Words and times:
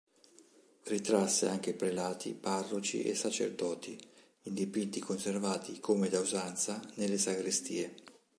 Ritrasse 0.85 1.47
anche 1.47 1.75
prelati, 1.75 2.33
parroci 2.33 3.03
e 3.03 3.13
sacerdoti, 3.13 3.95
in 4.45 4.55
dipinti 4.55 4.99
conservati, 4.99 5.79
come 5.79 6.09
da 6.09 6.19
usanza, 6.19 6.81
nelle 6.95 7.19
sagrestie. 7.19 7.93